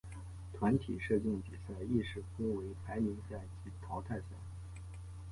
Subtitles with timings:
[0.53, 4.25] 团体射箭比赛亦是分为排名赛及淘汰赛。